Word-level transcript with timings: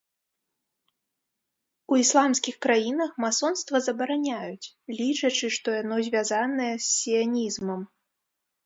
У 1.93 1.99
ісламскіх 2.03 2.55
краінах 2.67 3.11
масонства 3.25 3.77
забараняюць, 3.89 4.71
лічачы, 4.97 5.47
што 5.61 5.67
яно 5.81 5.95
звязанае 6.11 6.73
з 6.77 6.85
сіянізмам. 6.97 7.81